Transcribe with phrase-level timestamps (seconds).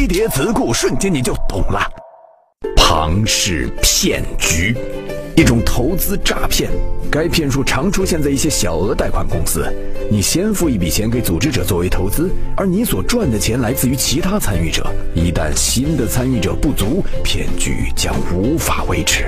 [0.00, 1.86] 飞碟词库，瞬间你就懂了。
[2.74, 4.74] 庞氏骗局，
[5.36, 6.70] 一种投资诈骗。
[7.10, 9.70] 该骗术常出现在一些小额贷款公司。
[10.10, 14.90] 你先付一笔钱给组织者作为投资，而你所赚的钱来自于其他参与者。
[15.14, 19.26] 一旦新的参与者不足，骗局将无法维持。